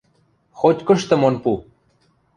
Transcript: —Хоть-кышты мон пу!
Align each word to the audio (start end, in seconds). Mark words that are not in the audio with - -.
—Хоть-кышты 0.59 1.15
мон 1.21 1.35
пу! 1.43 1.51